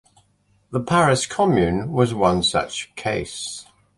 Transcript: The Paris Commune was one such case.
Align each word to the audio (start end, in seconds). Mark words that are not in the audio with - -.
The 0.71 0.79
Paris 0.79 1.27
Commune 1.27 1.91
was 1.91 2.11
one 2.11 2.41
such 2.41 2.91
case. 2.95 3.67